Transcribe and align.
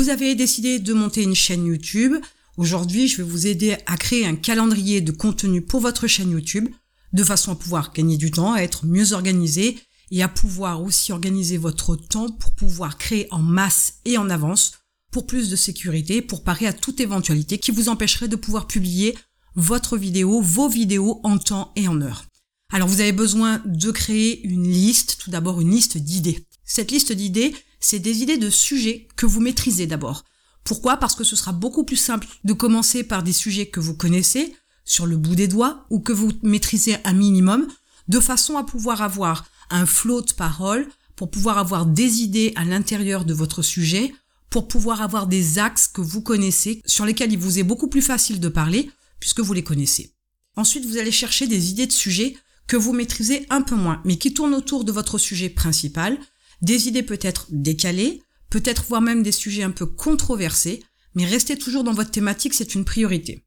Vous 0.00 0.08
avez 0.08 0.34
décidé 0.34 0.78
de 0.78 0.94
monter 0.94 1.22
une 1.22 1.34
chaîne 1.34 1.66
YouTube. 1.66 2.14
Aujourd'hui, 2.56 3.06
je 3.06 3.18
vais 3.18 3.22
vous 3.22 3.46
aider 3.46 3.76
à 3.84 3.98
créer 3.98 4.24
un 4.24 4.34
calendrier 4.34 5.02
de 5.02 5.12
contenu 5.12 5.60
pour 5.60 5.80
votre 5.80 6.06
chaîne 6.06 6.30
YouTube 6.30 6.70
de 7.12 7.22
façon 7.22 7.52
à 7.52 7.54
pouvoir 7.54 7.92
gagner 7.92 8.16
du 8.16 8.30
temps, 8.30 8.54
à 8.54 8.62
être 8.62 8.86
mieux 8.86 9.12
organisé 9.12 9.78
et 10.10 10.22
à 10.22 10.28
pouvoir 10.28 10.82
aussi 10.82 11.12
organiser 11.12 11.58
votre 11.58 11.96
temps 11.96 12.30
pour 12.30 12.54
pouvoir 12.54 12.96
créer 12.96 13.28
en 13.30 13.40
masse 13.40 13.96
et 14.06 14.16
en 14.16 14.30
avance 14.30 14.72
pour 15.12 15.26
plus 15.26 15.50
de 15.50 15.56
sécurité, 15.56 16.22
pour 16.22 16.44
parer 16.44 16.66
à 16.66 16.72
toute 16.72 17.00
éventualité 17.00 17.58
qui 17.58 17.70
vous 17.70 17.90
empêcherait 17.90 18.26
de 18.26 18.36
pouvoir 18.36 18.68
publier 18.68 19.14
votre 19.54 19.98
vidéo, 19.98 20.40
vos 20.40 20.70
vidéos 20.70 21.20
en 21.24 21.36
temps 21.36 21.72
et 21.76 21.88
en 21.88 22.00
heure. 22.00 22.24
Alors 22.72 22.88
vous 22.88 23.02
avez 23.02 23.12
besoin 23.12 23.60
de 23.66 23.90
créer 23.90 24.42
une 24.46 24.66
liste, 24.66 25.18
tout 25.20 25.28
d'abord 25.28 25.60
une 25.60 25.72
liste 25.72 25.98
d'idées. 25.98 26.46
Cette 26.64 26.90
liste 26.90 27.12
d'idées, 27.12 27.54
c'est 27.80 27.98
des 27.98 28.22
idées 28.22 28.38
de 28.38 28.50
sujets 28.50 29.08
que 29.16 29.26
vous 29.26 29.40
maîtrisez 29.40 29.86
d'abord. 29.86 30.24
Pourquoi? 30.64 30.98
Parce 30.98 31.14
que 31.14 31.24
ce 31.24 31.36
sera 31.36 31.52
beaucoup 31.52 31.84
plus 31.84 31.96
simple 31.96 32.26
de 32.44 32.52
commencer 32.52 33.02
par 33.02 33.22
des 33.22 33.32
sujets 33.32 33.66
que 33.66 33.80
vous 33.80 33.96
connaissez 33.96 34.54
sur 34.84 35.06
le 35.06 35.16
bout 35.16 35.34
des 35.34 35.48
doigts 35.48 35.86
ou 35.90 36.00
que 36.00 36.12
vous 36.12 36.32
maîtrisez 36.42 36.96
un 37.04 37.12
minimum, 37.12 37.66
de 38.08 38.20
façon 38.20 38.56
à 38.56 38.64
pouvoir 38.64 39.02
avoir 39.02 39.46
un 39.70 39.86
flot 39.86 40.22
de 40.22 40.32
paroles, 40.32 40.88
pour 41.16 41.30
pouvoir 41.30 41.58
avoir 41.58 41.84
des 41.84 42.22
idées 42.22 42.52
à 42.56 42.64
l'intérieur 42.64 43.24
de 43.24 43.34
votre 43.34 43.62
sujet, 43.62 44.14
pour 44.48 44.68
pouvoir 44.68 45.02
avoir 45.02 45.26
des 45.26 45.58
axes 45.58 45.86
que 45.86 46.00
vous 46.00 46.22
connaissez, 46.22 46.82
sur 46.86 47.04
lesquels 47.04 47.32
il 47.32 47.38
vous 47.38 47.58
est 47.58 47.62
beaucoup 47.62 47.88
plus 47.88 48.02
facile 48.02 48.40
de 48.40 48.48
parler, 48.48 48.90
puisque 49.20 49.40
vous 49.40 49.52
les 49.52 49.62
connaissez. 49.62 50.14
Ensuite, 50.56 50.86
vous 50.86 50.96
allez 50.96 51.12
chercher 51.12 51.46
des 51.46 51.70
idées 51.70 51.86
de 51.86 51.92
sujets 51.92 52.36
que 52.66 52.76
vous 52.76 52.92
maîtrisez 52.92 53.46
un 53.50 53.62
peu 53.62 53.74
moins, 53.74 54.00
mais 54.04 54.16
qui 54.16 54.32
tournent 54.32 54.54
autour 54.54 54.84
de 54.84 54.92
votre 54.92 55.18
sujet 55.18 55.50
principal, 55.50 56.18
des 56.62 56.88
idées 56.88 57.02
peut-être 57.02 57.46
décalées, 57.50 58.22
peut-être 58.50 58.84
voire 58.88 59.00
même 59.00 59.22
des 59.22 59.32
sujets 59.32 59.62
un 59.62 59.70
peu 59.70 59.86
controversés, 59.86 60.82
mais 61.14 61.24
restez 61.24 61.56
toujours 61.56 61.84
dans 61.84 61.92
votre 61.92 62.10
thématique, 62.10 62.54
c'est 62.54 62.74
une 62.74 62.84
priorité. 62.84 63.44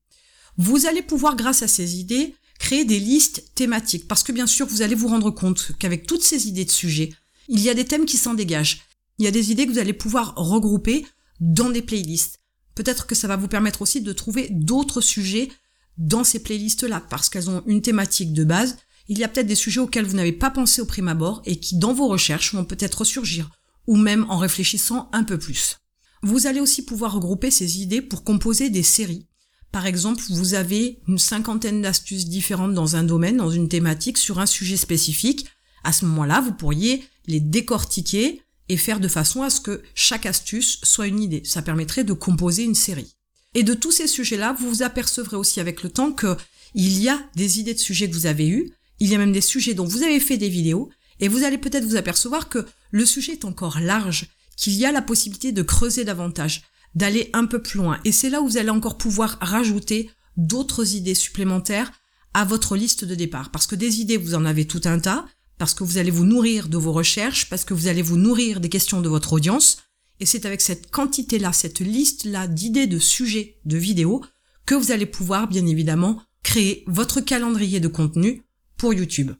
Vous 0.58 0.86
allez 0.86 1.02
pouvoir, 1.02 1.36
grâce 1.36 1.64
à 1.64 1.67
ces 1.67 1.97
idées, 1.97 2.36
créer 2.59 2.86
des 2.86 3.00
listes 3.00 3.52
thématiques, 3.55 4.08
parce 4.08 4.23
que 4.23 4.31
bien 4.31 4.47
sûr, 4.47 4.67
vous 4.67 4.81
allez 4.81 4.95
vous 4.95 5.08
rendre 5.08 5.31
compte 5.31 5.72
qu'avec 5.80 6.08
toutes 6.08 6.23
ces 6.23 6.47
idées 6.47 6.66
de 6.66 6.72
sujets, 6.72 7.14
il 7.50 7.59
y 7.59 7.70
a 7.70 7.73
des 7.73 7.86
thèmes 7.86 8.05
qui 8.05 8.17
s'en 8.17 8.33
dégagent. 8.33 8.81
Il 9.20 9.25
y 9.25 9.27
a 9.27 9.31
des 9.31 9.52
idées 9.52 9.66
que 9.66 9.72
vous 9.72 9.80
allez 9.80 9.94
pouvoir 9.94 10.33
regrouper 10.36 11.05
dans 11.39 11.70
des 11.70 11.81
playlists. 11.81 12.39
Peut-être 12.75 13.05
que 13.05 13.16
ça 13.16 13.27
va 13.27 13.36
vous 13.36 13.48
permettre 13.48 13.81
aussi 13.81 14.02
de 14.02 14.14
trouver 14.14 14.48
d'autres 14.50 15.02
sujets 15.02 15.50
dans 15.98 16.23
ces 16.23 16.39
playlists-là, 16.39 17.03
parce 17.09 17.30
qu'elles 17.30 17.50
ont 17.50 17.64
une 17.67 17.81
thématique 17.81 18.33
de 18.33 18.44
base. 18.44 18.77
Il 19.08 19.18
y 19.18 19.23
a 19.23 19.28
peut-être 19.28 19.48
des 19.48 19.56
sujets 19.56 19.82
auxquels 19.82 20.06
vous 20.06 20.16
n'avez 20.16 20.32
pas 20.32 20.50
pensé 20.50 20.82
au 20.82 20.86
prime 20.86 21.09
abord 21.09 21.42
et 21.46 21.58
qui, 21.58 21.78
dans 21.78 21.94
vos 21.94 22.08
recherches, 22.08 22.54
vont 22.54 22.66
peut-être 22.66 23.00
ressurgir, 23.00 23.50
ou 23.88 23.98
même 23.98 24.26
en 24.30 24.38
réfléchissant 24.38 25.10
un 25.12 25.23
peu 25.23 25.38
plus. 25.38 25.78
Vous 26.22 26.48
allez 26.48 26.62
aussi 26.62 26.86
pouvoir 26.86 27.14
regrouper 27.14 27.52
ces 27.52 27.82
idées 27.82 28.02
pour 28.02 28.23
composer 28.23 28.70
des 28.70 28.84
séries. 28.84 29.28
Par 29.73 29.86
exemple, 29.86 30.23
vous 30.30 30.54
avez 30.54 31.02
une 31.08 31.18
cinquantaine 31.18 31.82
d'astuces 31.82 32.28
différentes 32.28 32.73
dans 32.73 32.95
un 32.95 33.04
domaine, 33.04 33.38
dans 33.38 33.50
une 33.50 33.68
thématique, 33.68 34.18
sur 34.18 34.40
un 34.40 34.45
sujet 34.45 34.78
spécifique. 34.78 35.48
À 35.84 35.92
ce 35.92 36.06
moment-là, 36.06 36.40
vous 36.40 36.54
pourriez 36.54 37.04
les 37.26 37.42
décortiquer 37.42 38.42
et 38.70 38.78
faire 38.78 39.02
de 39.02 39.08
façon 39.10 39.42
à 39.42 39.50
ce 39.50 39.60
que 39.60 39.84
chaque 39.95 40.26
astuce 40.26 40.80
soit 40.84 41.08
une 41.08 41.22
idée. 41.22 41.42
Ça 41.44 41.62
permettrait 41.62 42.06
de 42.06 42.14
composer 42.14 42.64
une 42.64 42.76
série. 42.76 43.16
Et 43.54 43.64
de 43.64 43.73
tous 43.73 43.92
ces 43.92 44.08
sujets-là, 44.08 44.56
vous 44.58 44.70
vous 44.70 44.84
apercevrez 44.84 45.36
aussi 45.36 45.60
avec 45.60 45.84
le 45.84 45.90
temps 45.90 46.12
que 46.12 46.38
il 46.73 47.00
y 47.00 47.10
a 47.10 47.20
des 47.36 47.60
idées 47.60 47.73
de 47.73 47.80
sujets 47.80 48.10
que 48.10 48.16
vous 48.16 48.26
avez 48.26 48.48
eues, 48.48 48.72
il 48.99 49.09
y 49.09 49.16
a 49.16 49.17
même 49.17 49.31
des 49.31 49.41
sujets 49.41 49.73
dont 49.73 49.86
vous 49.86 50.03
avez 50.03 50.19
fait 50.19 50.38
des 50.38 50.49
vidéos, 50.49 50.89
et 51.19 51.27
vous 51.27 51.44
allez 51.44 51.58
peut-être 51.58 51.86
vous 51.86 51.95
apercevoir 51.95 52.49
que 52.49 52.66
le 52.91 53.05
sujet 53.05 53.33
est 53.33 53.45
encore 53.45 53.80
large, 53.80 54.27
qu'il 54.58 54.73
y 54.73 54.86
a 54.86 54.91
la 54.91 55.02
possibilité 55.02 55.52
de 55.52 55.61
creuser 55.61 56.03
davantage, 56.03 56.63
d'aller 56.95 57.30
un 57.33 57.45
peu 57.45 57.61
plus 57.61 57.77
loin. 57.77 57.99
Et 58.05 58.11
c'est 58.11 58.30
là 58.30 58.41
où 58.41 58.47
vous 58.47 58.58
allez 58.58 58.69
encore 58.69 58.97
pouvoir 58.97 59.38
rajouter 59.41 60.09
d'autres 60.38 60.95
idées 60.95 61.16
supplémentaires 61.16 61.91
à 62.33 62.45
votre 62.45 62.75
liste 62.75 63.05
de 63.05 63.16
départ. 63.16 63.52
Parce 63.52 63.67
que 63.67 63.76
des 63.76 64.02
idées, 64.02 64.17
vous 64.17 64.36
en 64.36 64.45
avez 64.45 64.65
tout 64.65 64.82
un 64.86 64.99
tas, 64.99 65.26
parce 65.58 65.73
que 65.73 65.83
vous 65.83 65.98
allez 65.98 66.11
vous 66.11 66.26
nourrir 66.26 66.67
de 66.67 66.77
vos 66.77 66.92
recherches, 66.92 67.49
parce 67.49 67.65
que 67.65 67.73
vous 67.73 67.87
allez 67.87 68.02
vous 68.02 68.17
nourrir 68.17 68.59
des 68.59 68.70
questions 68.70 69.02
de 69.02 69.09
votre 69.09 69.33
audience, 69.33 69.77
et 70.20 70.26
c'est 70.26 70.45
avec 70.45 70.61
cette 70.61 70.92
quantité-là, 70.92 71.53
cette 71.53 71.80
liste-là 71.80 72.48
d'idées 72.48 72.87
de 72.87 72.99
sujets 72.99 73.59
de 73.65 73.77
vidéos 73.77 74.23
que 74.65 74.76
vous 74.76 74.92
allez 74.92 75.05
pouvoir, 75.05 75.48
bien 75.48 75.65
évidemment, 75.65 76.21
créer 76.43 76.83
votre 76.87 77.21
calendrier 77.21 77.80
de 77.80 77.87
contenu 77.87 78.43
YouTube. 78.92 79.32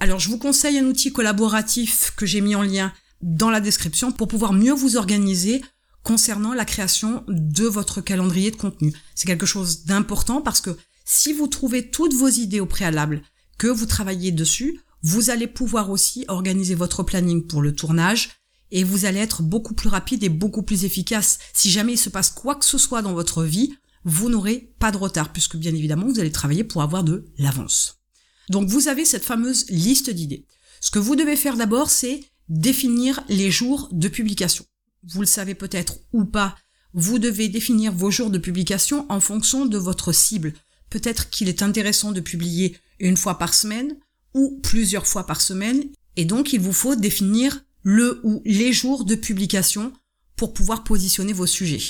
Alors, 0.00 0.18
je 0.18 0.28
vous 0.28 0.38
conseille 0.38 0.78
un 0.78 0.86
outil 0.86 1.12
collaboratif 1.12 2.12
que 2.16 2.26
j'ai 2.26 2.40
mis 2.40 2.56
en 2.56 2.62
lien 2.62 2.92
dans 3.22 3.50
la 3.50 3.60
description 3.60 4.10
pour 4.12 4.28
pouvoir 4.28 4.52
mieux 4.52 4.72
vous 4.72 4.96
organiser 4.96 5.62
concernant 6.02 6.52
la 6.52 6.64
création 6.64 7.24
de 7.28 7.64
votre 7.64 8.00
calendrier 8.00 8.50
de 8.50 8.56
contenu. 8.56 8.92
C'est 9.14 9.26
quelque 9.26 9.46
chose 9.46 9.84
d'important 9.84 10.42
parce 10.42 10.60
que 10.60 10.76
si 11.04 11.32
vous 11.32 11.46
trouvez 11.46 11.90
toutes 11.90 12.14
vos 12.14 12.28
idées 12.28 12.60
au 12.60 12.66
préalable, 12.66 13.22
que 13.58 13.68
vous 13.68 13.86
travaillez 13.86 14.32
dessus, 14.32 14.80
vous 15.02 15.30
allez 15.30 15.46
pouvoir 15.46 15.90
aussi 15.90 16.24
organiser 16.28 16.74
votre 16.74 17.02
planning 17.02 17.46
pour 17.46 17.62
le 17.62 17.74
tournage, 17.74 18.30
et 18.72 18.84
vous 18.84 19.04
allez 19.04 19.20
être 19.20 19.42
beaucoup 19.42 19.74
plus 19.74 19.88
rapide 19.88 20.24
et 20.24 20.28
beaucoup 20.28 20.62
plus 20.62 20.84
efficace. 20.84 21.38
Si 21.52 21.70
jamais 21.70 21.92
il 21.92 21.98
se 21.98 22.08
passe 22.08 22.30
quoi 22.30 22.56
que 22.56 22.64
ce 22.64 22.78
soit 22.78 23.02
dans 23.02 23.12
votre 23.12 23.44
vie, 23.44 23.74
vous 24.04 24.30
n'aurez 24.30 24.74
pas 24.78 24.90
de 24.90 24.96
retard 24.96 25.30
puisque 25.30 25.56
bien 25.56 25.74
évidemment 25.74 26.06
vous 26.06 26.18
allez 26.18 26.32
travailler 26.32 26.64
pour 26.64 26.82
avoir 26.82 27.04
de 27.04 27.26
l'avance. 27.38 28.01
Donc 28.52 28.68
vous 28.68 28.88
avez 28.88 29.06
cette 29.06 29.24
fameuse 29.24 29.64
liste 29.70 30.10
d'idées. 30.10 30.44
Ce 30.82 30.90
que 30.90 30.98
vous 30.98 31.16
devez 31.16 31.36
faire 31.36 31.56
d'abord, 31.56 31.88
c'est 31.88 32.20
définir 32.50 33.24
les 33.30 33.50
jours 33.50 33.88
de 33.92 34.08
publication. 34.08 34.66
Vous 35.04 35.20
le 35.20 35.26
savez 35.26 35.54
peut-être 35.54 35.96
ou 36.12 36.26
pas, 36.26 36.54
vous 36.92 37.18
devez 37.18 37.48
définir 37.48 37.94
vos 37.94 38.10
jours 38.10 38.28
de 38.28 38.36
publication 38.36 39.06
en 39.08 39.20
fonction 39.20 39.64
de 39.64 39.78
votre 39.78 40.12
cible. 40.12 40.52
Peut-être 40.90 41.30
qu'il 41.30 41.48
est 41.48 41.62
intéressant 41.62 42.12
de 42.12 42.20
publier 42.20 42.76
une 43.00 43.16
fois 43.16 43.38
par 43.38 43.54
semaine 43.54 43.96
ou 44.34 44.60
plusieurs 44.62 45.06
fois 45.06 45.26
par 45.26 45.40
semaine, 45.40 45.84
et 46.16 46.26
donc 46.26 46.52
il 46.52 46.60
vous 46.60 46.74
faut 46.74 46.94
définir 46.94 47.64
le 47.82 48.20
ou 48.22 48.42
les 48.44 48.74
jours 48.74 49.06
de 49.06 49.14
publication 49.14 49.94
pour 50.36 50.52
pouvoir 50.52 50.84
positionner 50.84 51.32
vos 51.32 51.46
sujets. 51.46 51.82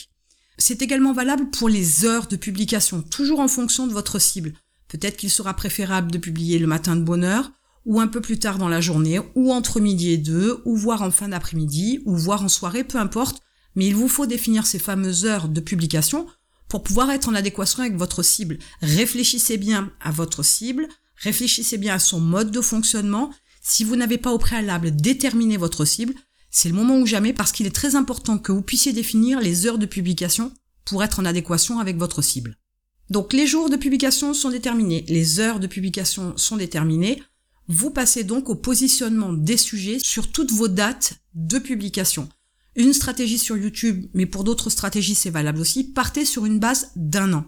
C'est 0.58 0.80
également 0.80 1.12
valable 1.12 1.50
pour 1.50 1.68
les 1.68 2.04
heures 2.04 2.28
de 2.28 2.36
publication, 2.36 3.02
toujours 3.02 3.40
en 3.40 3.48
fonction 3.48 3.88
de 3.88 3.92
votre 3.92 4.20
cible. 4.20 4.54
Peut-être 4.92 5.16
qu'il 5.16 5.30
sera 5.30 5.54
préférable 5.54 6.10
de 6.10 6.19
publier 6.19 6.58
le 6.58 6.66
matin 6.66 6.97
de 6.97 7.03
bonne 7.03 7.25
heure, 7.25 7.50
ou 7.86 7.98
un 7.98 8.08
peu 8.08 8.20
plus 8.20 8.38
tard 8.38 8.58
dans 8.58 8.69
la 8.69 8.82
journée, 8.82 9.20
ou 9.34 9.50
entre 9.50 9.80
midi 9.80 10.10
et 10.10 10.19
deux, 10.19 10.60
ou 10.66 10.76
voire 10.76 11.00
en 11.00 11.10
fin 11.10 11.28
d'après-midi, 11.28 12.03
ou 12.04 12.14
voire 12.14 12.44
en 12.44 12.48
soirée, 12.48 12.84
peu 12.84 12.98
importe, 12.98 13.41
mais 13.75 13.86
il 13.86 13.97
vous 13.97 14.06
faut 14.06 14.26
définir 14.26 14.66
ces 14.66 14.78
fameuses 14.78 15.25
heures 15.25 15.48
de 15.48 15.60
publication 15.60 16.26
pour 16.69 16.82
pouvoir 16.82 17.10
être 17.10 17.31
en 17.31 17.34
adéquation 17.34 17.81
avec 17.81 17.97
votre 17.97 18.22
cible. 18.22 18.58
Réfléchissez 18.82 19.56
bien 19.56 19.91
à 19.98 20.10
votre 20.10 20.42
cible, 20.42 20.86
réfléchissez 21.16 21.78
bien 21.78 21.94
à 21.94 21.98
son 21.98 22.20
mode 22.20 22.50
de 22.50 22.60
fonctionnement 22.60 23.31
si 23.62 23.84
vous 23.84 23.97
n'avez 23.97 24.19
pas 24.19 24.32
au 24.32 24.38
préalable 24.38 24.94
déterminé 24.94 25.56
votre 25.56 25.86
cible, 25.86 26.12
c'est 26.50 26.69
le 26.69 26.75
moment 26.75 26.98
ou 26.98 27.06
jamais 27.06 27.32
parce 27.32 27.52
qu'il 27.52 27.66
est 27.66 27.75
très 27.75 27.97
important 27.97 28.36
que 28.36 28.52
vous 28.52 28.60
puissiez 28.60 28.92
définir 28.92 29.41
les 29.41 29.66
heures 29.66 29.78
de 29.78 29.86
publication 29.86 30.52
pour 30.84 31.02
être 31.02 31.19
en 31.19 31.25
adéquation 31.25 31.78
avec 31.78 31.97
votre 31.97 32.20
cible. 32.20 32.58
Donc 33.12 33.34
les 33.34 33.46
jours 33.46 33.68
de 33.68 33.76
publication 33.76 34.32
sont 34.32 34.48
déterminés, 34.48 35.04
les 35.06 35.38
heures 35.38 35.60
de 35.60 35.66
publication 35.66 36.32
sont 36.38 36.56
déterminées. 36.56 37.22
Vous 37.68 37.90
passez 37.90 38.24
donc 38.24 38.48
au 38.48 38.54
positionnement 38.54 39.34
des 39.34 39.58
sujets 39.58 39.98
sur 39.98 40.32
toutes 40.32 40.50
vos 40.50 40.66
dates 40.66 41.20
de 41.34 41.58
publication. 41.58 42.30
Une 42.74 42.94
stratégie 42.94 43.36
sur 43.36 43.58
YouTube, 43.58 44.06
mais 44.14 44.24
pour 44.24 44.44
d'autres 44.44 44.70
stratégies 44.70 45.14
c'est 45.14 45.28
valable 45.28 45.60
aussi, 45.60 45.84
partez 45.84 46.24
sur 46.24 46.46
une 46.46 46.58
base 46.58 46.90
d'un 46.96 47.34
an. 47.34 47.44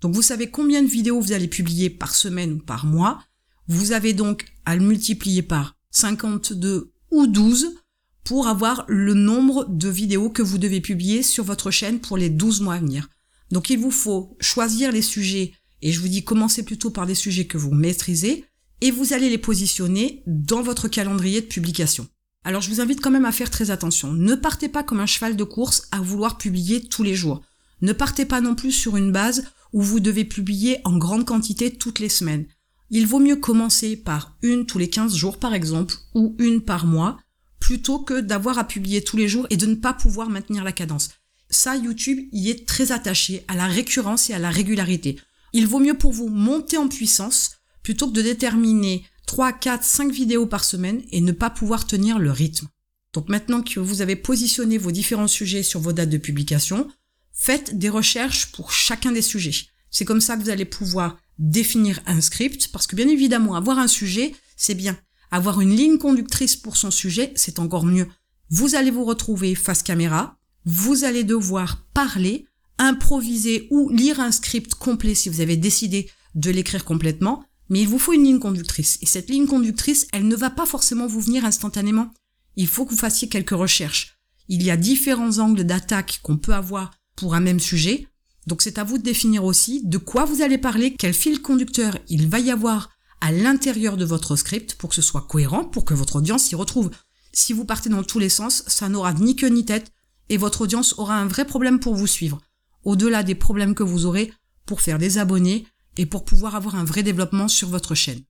Donc 0.00 0.14
vous 0.14 0.22
savez 0.22 0.48
combien 0.48 0.80
de 0.80 0.86
vidéos 0.86 1.20
vous 1.20 1.32
allez 1.32 1.48
publier 1.48 1.90
par 1.90 2.14
semaine 2.14 2.52
ou 2.52 2.58
par 2.58 2.86
mois, 2.86 3.20
vous 3.66 3.90
avez 3.90 4.12
donc 4.12 4.44
à 4.64 4.76
le 4.76 4.86
multiplier 4.86 5.42
par 5.42 5.76
52 5.90 6.92
ou 7.10 7.26
12 7.26 7.74
pour 8.22 8.46
avoir 8.46 8.84
le 8.86 9.14
nombre 9.14 9.64
de 9.68 9.88
vidéos 9.88 10.30
que 10.30 10.42
vous 10.42 10.58
devez 10.58 10.80
publier 10.80 11.24
sur 11.24 11.42
votre 11.42 11.72
chaîne 11.72 11.98
pour 11.98 12.16
les 12.16 12.30
12 12.30 12.60
mois 12.60 12.74
à 12.74 12.78
venir. 12.78 13.08
Donc 13.50 13.70
il 13.70 13.78
vous 13.78 13.90
faut 13.90 14.36
choisir 14.40 14.92
les 14.92 15.02
sujets, 15.02 15.52
et 15.82 15.92
je 15.92 16.00
vous 16.00 16.08
dis 16.08 16.24
commencez 16.24 16.62
plutôt 16.62 16.90
par 16.90 17.06
des 17.06 17.14
sujets 17.14 17.46
que 17.46 17.58
vous 17.58 17.72
maîtrisez, 17.72 18.44
et 18.80 18.90
vous 18.90 19.12
allez 19.12 19.28
les 19.28 19.38
positionner 19.38 20.22
dans 20.26 20.62
votre 20.62 20.88
calendrier 20.88 21.40
de 21.40 21.46
publication. 21.46 22.06
Alors 22.44 22.62
je 22.62 22.70
vous 22.70 22.80
invite 22.80 23.00
quand 23.00 23.10
même 23.10 23.24
à 23.24 23.32
faire 23.32 23.50
très 23.50 23.70
attention. 23.70 24.12
Ne 24.12 24.34
partez 24.34 24.68
pas 24.68 24.82
comme 24.82 25.00
un 25.00 25.06
cheval 25.06 25.36
de 25.36 25.44
course 25.44 25.88
à 25.90 26.00
vouloir 26.00 26.38
publier 26.38 26.82
tous 26.82 27.02
les 27.02 27.14
jours. 27.14 27.42
Ne 27.82 27.92
partez 27.92 28.24
pas 28.24 28.40
non 28.40 28.54
plus 28.54 28.72
sur 28.72 28.96
une 28.96 29.12
base 29.12 29.44
où 29.72 29.82
vous 29.82 30.00
devez 30.00 30.24
publier 30.24 30.78
en 30.84 30.96
grande 30.96 31.26
quantité 31.26 31.70
toutes 31.70 31.98
les 31.98 32.08
semaines 32.08 32.46
il 32.90 33.06
vaut 33.06 33.20
mieux 33.20 33.36
commencer 33.36 33.96
par 33.96 34.36
une 34.42 34.66
tous 34.66 34.78
les 34.78 34.90
15 34.90 35.14
jours 35.14 35.38
par 35.38 35.54
exemple, 35.54 35.94
ou 36.14 36.34
une 36.38 36.60
par 36.60 36.86
mois, 36.86 37.18
plutôt 37.60 38.00
que 38.00 38.20
d'avoir 38.20 38.58
à 38.58 38.64
publier 38.64 39.02
tous 39.02 39.16
les 39.16 39.28
jours 39.28 39.46
et 39.50 39.56
de 39.56 39.66
ne 39.66 39.76
pas 39.76 39.92
pouvoir 39.92 40.28
maintenir 40.28 40.64
la 40.64 40.72
cadence. 40.72 41.10
Ça, 41.50 41.76
YouTube 41.76 42.28
y 42.32 42.50
est 42.50 42.66
très 42.66 42.92
attaché 42.92 43.44
à 43.48 43.54
la 43.54 43.66
récurrence 43.66 44.30
et 44.30 44.34
à 44.34 44.38
la 44.38 44.50
régularité. 44.50 45.18
Il 45.52 45.66
vaut 45.66 45.80
mieux 45.80 45.98
pour 45.98 46.12
vous 46.12 46.28
monter 46.28 46.76
en 46.76 46.88
puissance 46.88 47.56
plutôt 47.82 48.08
que 48.08 48.12
de 48.12 48.22
déterminer 48.22 49.04
3, 49.26 49.52
4, 49.52 49.84
5 49.84 50.12
vidéos 50.12 50.46
par 50.46 50.64
semaine 50.64 51.02
et 51.10 51.20
ne 51.20 51.32
pas 51.32 51.50
pouvoir 51.50 51.86
tenir 51.86 52.18
le 52.18 52.30
rythme. 52.30 52.68
Donc 53.12 53.28
maintenant 53.28 53.62
que 53.62 53.80
vous 53.80 54.02
avez 54.02 54.16
positionné 54.16 54.78
vos 54.78 54.92
différents 54.92 55.28
sujets 55.28 55.64
sur 55.64 55.80
vos 55.80 55.92
dates 55.92 56.10
de 56.10 56.18
publication, 56.18 56.88
faites 57.32 57.76
des 57.76 57.88
recherches 57.88 58.52
pour 58.52 58.72
chacun 58.72 59.12
des 59.12 59.22
sujets. 59.22 59.66
C'est 59.90 60.04
comme 60.04 60.20
ça 60.20 60.36
que 60.36 60.42
vous 60.42 60.50
allez 60.50 60.64
pouvoir 60.64 61.18
définir 61.38 62.00
un 62.06 62.20
script, 62.20 62.68
parce 62.68 62.86
que 62.86 62.94
bien 62.94 63.08
évidemment, 63.08 63.56
avoir 63.56 63.78
un 63.78 63.88
sujet, 63.88 64.34
c'est 64.56 64.74
bien. 64.74 64.96
Avoir 65.32 65.60
une 65.60 65.74
ligne 65.74 65.98
conductrice 65.98 66.54
pour 66.54 66.76
son 66.76 66.90
sujet, 66.90 67.32
c'est 67.34 67.58
encore 67.58 67.86
mieux. 67.86 68.06
Vous 68.50 68.74
allez 68.74 68.90
vous 68.90 69.04
retrouver 69.04 69.54
face 69.54 69.82
caméra, 69.82 70.39
vous 70.64 71.04
allez 71.04 71.24
devoir 71.24 71.84
parler, 71.94 72.46
improviser 72.78 73.68
ou 73.70 73.90
lire 73.90 74.20
un 74.20 74.32
script 74.32 74.74
complet 74.74 75.14
si 75.14 75.28
vous 75.28 75.40
avez 75.40 75.56
décidé 75.56 76.10
de 76.34 76.50
l'écrire 76.50 76.84
complètement, 76.84 77.44
mais 77.68 77.80
il 77.80 77.88
vous 77.88 77.98
faut 77.98 78.12
une 78.12 78.24
ligne 78.24 78.38
conductrice. 78.38 78.98
Et 79.00 79.06
cette 79.06 79.30
ligne 79.30 79.46
conductrice, 79.46 80.06
elle 80.12 80.26
ne 80.26 80.36
va 80.36 80.50
pas 80.50 80.66
forcément 80.66 81.06
vous 81.06 81.20
venir 81.20 81.44
instantanément. 81.44 82.12
Il 82.56 82.66
faut 82.66 82.84
que 82.84 82.90
vous 82.90 82.96
fassiez 82.96 83.28
quelques 83.28 83.50
recherches. 83.50 84.18
Il 84.48 84.62
y 84.62 84.70
a 84.70 84.76
différents 84.76 85.38
angles 85.38 85.64
d'attaque 85.64 86.20
qu'on 86.22 86.36
peut 86.36 86.54
avoir 86.54 86.90
pour 87.16 87.34
un 87.34 87.40
même 87.40 87.60
sujet. 87.60 88.08
Donc 88.46 88.62
c'est 88.62 88.78
à 88.78 88.84
vous 88.84 88.98
de 88.98 89.02
définir 89.02 89.44
aussi 89.44 89.82
de 89.84 89.98
quoi 89.98 90.24
vous 90.24 90.42
allez 90.42 90.58
parler, 90.58 90.94
quel 90.98 91.14
fil 91.14 91.40
conducteur 91.40 91.96
il 92.08 92.28
va 92.28 92.40
y 92.40 92.50
avoir 92.50 92.90
à 93.20 93.30
l'intérieur 93.32 93.96
de 93.96 94.04
votre 94.04 94.34
script 94.34 94.74
pour 94.74 94.88
que 94.88 94.96
ce 94.96 95.02
soit 95.02 95.26
cohérent, 95.28 95.64
pour 95.64 95.84
que 95.84 95.94
votre 95.94 96.16
audience 96.16 96.44
s'y 96.44 96.54
retrouve. 96.54 96.90
Si 97.32 97.52
vous 97.52 97.64
partez 97.64 97.90
dans 97.90 98.02
tous 98.02 98.18
les 98.18 98.28
sens, 98.28 98.64
ça 98.66 98.88
n'aura 98.88 99.12
ni 99.12 99.36
queue 99.36 99.48
ni 99.48 99.64
tête 99.64 99.92
et 100.30 100.38
votre 100.38 100.62
audience 100.62 100.98
aura 100.98 101.16
un 101.16 101.26
vrai 101.26 101.44
problème 101.44 101.80
pour 101.80 101.94
vous 101.94 102.06
suivre. 102.06 102.40
Au-delà 102.84 103.22
des 103.22 103.34
problèmes 103.34 103.74
que 103.74 103.82
vous 103.82 104.06
aurez 104.06 104.32
pour 104.64 104.80
faire 104.80 104.98
des 104.98 105.18
abonnés 105.18 105.66
et 105.98 106.06
pour 106.06 106.24
pouvoir 106.24 106.54
avoir 106.54 106.76
un 106.76 106.84
vrai 106.84 107.02
développement 107.02 107.48
sur 107.48 107.68
votre 107.68 107.94
chaîne. 107.94 108.22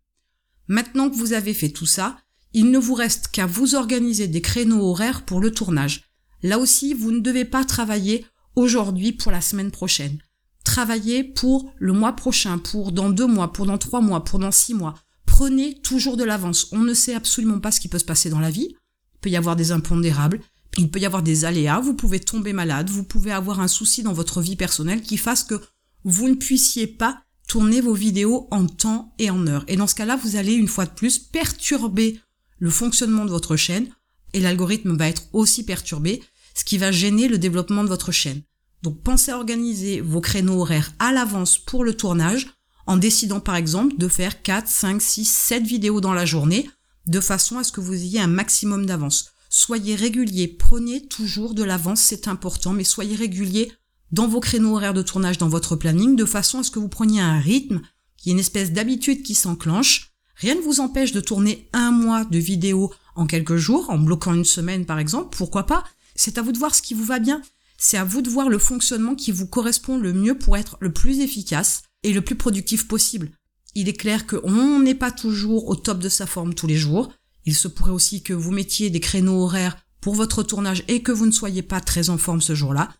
Maintenant 0.67 1.09
que 1.09 1.15
vous 1.15 1.35
avez 1.35 1.55
fait 1.55 1.69
tout 1.69 1.87
ça, 1.87 2.17
il 2.53 2.71
ne 2.71 2.79
vous 2.79 2.95
reste 2.95 3.29
qu'à 3.29 3.47
vous 3.47 3.75
organiser 3.75 4.27
des 4.27 4.41
créneaux 4.41 4.91
horaires 4.91 5.25
pour 5.25 5.41
le 5.41 5.53
tournage. 5.53 6.05
Là 6.43 6.59
aussi, 6.59 6.95
vous 6.95 7.13
ne 7.13 7.21
devez 7.21 7.45
pas 7.45 7.65
travailler 7.65 8.27
aujourd'hui 8.57 9.13
pour 9.13 9.31
la 9.31 9.41
semaine 9.41 9.71
prochaine. 9.71 10.19
Travaillez 10.65 11.23
pour 11.23 11.73
le 11.79 11.93
mois 11.93 12.15
prochain, 12.15 12.59
pour 12.59 12.93
dans 12.93 13.11
deux 13.11 13.27
mois, 13.27 13.53
pour 13.53 13.67
dans 13.67 13.79
trois 13.79 14.01
mois, 14.01 14.25
pour 14.25 14.39
dans 14.39 14.51
six 14.51 14.75
mois. 14.75 14.95
Prenez 15.27 15.81
toujours 15.81 16.17
de 16.17 16.25
l'avance. 16.25 16.69
On 16.73 16.81
ne 16.81 16.95
sait 16.95 17.15
absolument 17.15 17.61
pas 17.61 17.71
ce 17.71 17.81
qui 17.81 17.89
peut 17.89 17.99
se 17.99 18.05
passer 18.05 18.31
dans 18.31 18.41
la 18.41 18.51
vie. 18.51 18.69
Il 18.71 19.19
peut 19.21 19.31
y 19.31 19.37
avoir 19.37 19.57
des 19.57 19.71
impondérables, 19.71 20.41
il 20.79 20.91
peut 20.91 21.01
y 21.01 21.07
avoir 21.07 21.23
des 21.23 21.45
aléas, 21.45 21.81
vous 21.81 21.95
pouvez 21.95 22.21
tomber 22.21 22.53
malade, 22.53 22.91
vous 22.91 23.05
pouvez 23.05 23.33
avoir 23.33 23.61
un 23.61 23.69
souci 23.69 24.03
dans 24.03 24.13
votre 24.13 24.41
vie 24.41 24.57
personnelle 24.57 25.03
qui 25.03 25.17
fasse 25.17 25.43
que 25.43 25.61
vous 26.05 26.29
ne 26.29 26.35
puissiez 26.35 26.87
pas 26.87 27.23
tourner 27.49 27.81
vos 27.81 27.95
vidéos 27.95 28.47
en 28.53 28.67
temps 28.67 29.13
et 29.19 29.31
en 29.31 29.47
heure. 29.47 29.65
Et 29.67 29.77
dans 29.77 29.89
ce 29.89 29.97
cas-là, 29.97 30.17
vous 30.17 30.37
allez 30.37 30.53
une 30.53 30.69
fois 30.69 30.87
de 30.87 30.93
plus 30.93 31.19
perturber 31.19 32.21
le 32.59 32.71
fonctionnement 32.71 33.25
de 33.25 33.31
votre 33.31 33.57
chaîne 33.57 33.89
et 34.33 34.41
l'algorithme 34.41 34.97
va 34.97 35.09
être 35.09 35.25
aussi 35.33 35.65
perturbé, 35.65 36.23
ce 36.55 36.65
qui 36.65 36.79
va 36.79 36.93
gêner 36.93 37.27
le 37.27 37.39
développement 37.39 37.83
de 37.83 37.89
votre 37.89 38.13
chaîne. 38.13 38.43
Donc 38.83 39.03
pensez 39.03 39.33
à 39.33 39.37
organiser 39.37 40.01
vos 40.01 40.21
créneaux 40.21 40.61
horaires 40.61 40.93
à 40.99 41.13
l'avance 41.13 41.59
pour 41.59 41.85
le 41.85 41.95
tournage 41.95 42.47
en 42.87 42.97
décidant 42.97 43.41
par 43.41 43.57
exemple 43.57 43.97
de 43.99 44.09
faire 44.09 44.43
4, 44.43 44.69
5, 44.69 45.03
6, 45.03 45.25
7 45.25 45.63
vidéos 45.65 46.01
dans 46.01 46.15
la 46.15 46.25
journée 46.25 46.71
de 47.07 47.21
façon 47.21 47.59
à 47.59 47.65
ce 47.65 47.73
que 47.73 47.81
vous 47.81 47.95
ayez 47.95 48.21
un 48.21 48.27
maximum 48.27 48.87
d'avance. 48.87 49.33
Soyez 49.53 49.97
régulier, 49.97 50.47
prenez 50.47 51.09
toujours 51.09 51.55
de 51.55 51.65
l'avance, 51.65 52.01
c'est 52.01 52.29
important, 52.29 52.73
mais 52.73 52.85
soyez 52.85 53.17
régulier 53.17 53.73
dans 54.13 54.29
vos 54.29 54.39
créneaux 54.39 54.77
horaires 54.77 54.95
de 54.95 55.03
tournage, 55.03 55.39
dans 55.39 55.49
votre 55.49 55.75
planning, 55.75 56.15
de 56.15 56.25
façon 56.25 56.61
à 56.61 56.63
ce 56.63 56.71
que 56.71 56.79
vous 56.79 56.89
preniez 56.89 57.21
un 57.21 57.41
rythme, 57.41 57.81
qui 58.17 58.31
est 58.31 58.33
une 58.33 58.39
espèce 58.39 58.71
d'habitude 58.73 59.25
qui 59.25 59.35
s'enclenche. 59.35 60.13
Rien 60.37 60.55
ne 60.55 60.61
vous 60.61 60.79
empêche 60.79 61.11
de 61.11 61.21
tourner 61.21 61.69
un 61.73 61.91
mois 61.91 62.25
de 62.25 62.39
vidéos 62.39 62.93
en 63.17 63.27
quelques 63.27 63.57
jours, 63.57 63.91
en 63.91 63.99
bloquant 63.99 64.35
une 64.35 64.45
semaine 64.45 64.87
par 64.87 65.01
exemple, 65.01 65.37
pourquoi 65.37 65.67
pas 65.67 65.83
C'est 66.15 66.39
à 66.39 66.43
vous 66.43 66.53
de 66.53 66.59
voir 66.59 66.75
ce 66.75 66.83
qui 66.83 66.95
vous 66.95 67.05
va 67.05 67.19
bien. 67.19 67.43
C'est 67.77 67.97
à 67.97 68.05
vous 68.05 68.23
de 68.23 68.31
voir 68.31 68.51
le 68.51 68.59
fonctionnement 68.59 69.17
qui 69.17 69.33
vous 69.33 69.49
correspond 69.49 69.99
le 69.99 70.13
mieux 70.13 70.39
pour 70.39 70.57
être 70.57 70.77
le 70.81 70.93
plus 70.93 71.19
efficace 71.21 71.83
et 72.05 72.13
le 72.13 72.21
plus 72.21 72.37
productif 72.37 72.87
possible. 72.87 73.33
Il 73.75 73.89
est 73.89 73.95
clair 73.95 74.27
qu'on 74.27 74.79
n'est 74.79 74.95
pas 74.95 75.11
toujours 75.11 75.69
au 75.69 75.75
top 75.75 75.99
de 75.99 76.09
sa 76.09 76.27
forme 76.27 76.55
tous 76.55 76.69
les 76.69 76.77
jours. 76.77 77.13
Il 77.47 77.55
se 77.55 77.69
pourrait 77.69 77.91
aussi 77.91 78.23
que 78.23 78.33
vous 78.33 78.51
mettiez 78.51 78.91
des 78.91 79.01
créneaux 79.01 79.43
horaires 79.43 79.77
pour 80.01 80.15
votre 80.15 80.43
tournage 80.43 80.85
et 80.89 81.03
que 81.03 81.13
vous 81.13 81.27
ne 81.27 81.33
soyez 81.33 81.63
pas 81.63 81.81
très 81.81 82.11
en 82.11 82.19
forme 82.19 82.41
ce 82.41 82.55
jour-là 82.55 82.91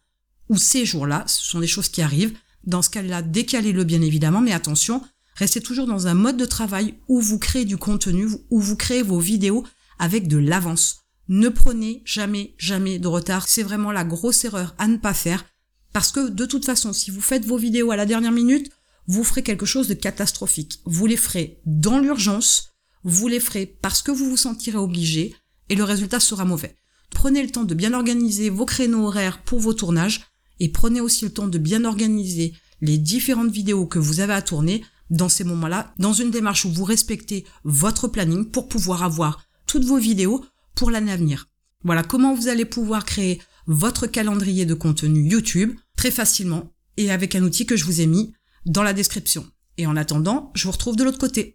ou 0.49 0.57
ces 0.57 0.85
jours-là. 0.85 1.25
Ce 1.27 1.45
sont 1.45 1.61
des 1.61 1.67
choses 1.67 1.89
qui 1.89 2.03
arrivent. 2.03 2.37
Dans 2.65 2.83
ce 2.83 2.91
cas-là, 2.91 3.23
décalez-le 3.23 3.85
bien 3.85 4.03
évidemment, 4.03 4.41
mais 4.41 4.53
attention, 4.53 5.03
restez 5.35 5.61
toujours 5.61 5.87
dans 5.87 6.07
un 6.07 6.15
mode 6.15 6.37
de 6.37 6.45
travail 6.45 6.95
où 7.09 7.21
vous 7.21 7.39
créez 7.39 7.65
du 7.65 7.79
contenu, 7.79 8.29
où 8.51 8.61
vous 8.61 8.77
créez 8.77 9.03
vos 9.03 9.21
vidéos 9.21 9.65
avec 9.99 10.29
de 10.29 10.37
l'avance. 10.37 11.01
Ne 11.29 11.49
prenez 11.49 12.03
jamais, 12.05 12.55
jamais 12.59 12.99
de 12.99 13.09
retard. 13.09 13.49
C'est 13.49 13.63
vraiment 13.63 13.93
la 13.93 14.05
grosse 14.05 14.45
erreur 14.45 14.75
à 14.79 14.89
ne 14.89 14.97
pas 14.97 15.15
faire. 15.15 15.45
Parce 15.93 16.13
que 16.13 16.29
de 16.29 16.45
toute 16.45 16.65
façon, 16.65 16.93
si 16.93 17.11
vous 17.11 17.21
faites 17.21 17.45
vos 17.45 17.57
vidéos 17.57 17.93
à 17.93 17.97
la 17.97 18.07
dernière 18.07 18.33
minute, 18.33 18.71
vous 19.07 19.25
ferez 19.25 19.43
quelque 19.43 19.67
chose 19.67 19.89
de 19.89 19.95
catastrophique. 19.95 20.81
Vous 20.85 21.07
les 21.07 21.17
ferez 21.17 21.61
dans 21.67 21.99
l'urgence, 21.99 22.70
vous 23.05 23.29
les 23.29 23.41
ferez 23.41 23.67
parce 23.67 24.03
que 24.03 24.11
vous 24.11 24.29
vous 24.29 24.37
sentirez 24.37 24.79
obligé, 24.79 25.35
et 25.69 25.75
le 25.75 25.85
résultat 25.85 26.21
sera 26.21 26.45
mauvais. 26.45 26.77
Prenez 27.11 27.43
le 27.43 27.51
temps 27.51 27.65
de 27.65 27.75
bien 27.75 27.93
organiser 27.93 28.51
vos 28.51 28.67
créneaux 28.67 29.07
horaires 29.07 29.43
pour 29.43 29.61
vos 29.61 29.75
tournages, 29.75 30.23
et 30.59 30.69
prenez 30.69 31.01
aussi 31.01 31.25
le 31.25 31.33
temps 31.33 31.49
de 31.49 31.59
bien 31.59 31.85
organiser 31.85 32.55
les 32.81 32.99
différentes 32.99 33.51
vidéos 33.51 33.87
que 33.87 33.99
vous 33.99 34.21
avez 34.21 34.33
à 34.33 34.43
tourner 34.43 34.85
dans 35.11 35.29
ces 35.29 35.45
moments-là, 35.45 35.93
dans 35.99 36.13
une 36.13 36.31
démarche 36.31 36.65
où 36.65 36.71
vous 36.71 36.85
respectez 36.85 37.45
votre 37.65 38.09
planning 38.09 38.51
pour 38.51 38.69
pouvoir 38.69 39.03
avoir 39.03 39.43
toutes 39.67 39.85
vos 39.85 39.99
vidéos 39.99 40.45
pour 40.75 40.91
l'année 40.91 41.13
à 41.13 41.17
venir. 41.17 41.49
Voilà 41.83 42.03
comment 42.03 42.35
vous 42.35 42.49
allez 42.49 42.65
pouvoir 42.65 43.05
créer 43.05 43.41
votre 43.67 44.07
calendrier 44.07 44.67
de 44.67 44.75
contenu 44.75 45.29
YouTube 45.29 45.75
très 45.97 46.11
facilement 46.11 46.73
et 46.97 47.11
avec 47.11 47.35
un 47.35 47.43
outil 47.43 47.67
que 47.67 47.77
je 47.77 47.85
vous 47.85 48.01
ai 48.01 48.07
mis 48.07 48.33
dans 48.67 48.83
la 48.83 48.93
description. 48.93 49.47
Et 49.79 49.87
en 49.87 49.97
attendant, 49.97 50.53
je 50.55 50.65
vous 50.65 50.73
retrouve 50.73 50.97
de 50.97 51.05
l'autre 51.05 51.19
côté. 51.19 51.55